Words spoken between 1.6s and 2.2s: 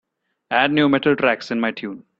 tune